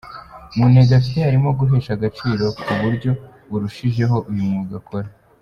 [0.57, 3.11] Mu ntego afite harimo guhesha agaciro kuburyo
[3.49, 5.07] burushijeho uyu mwuga akora.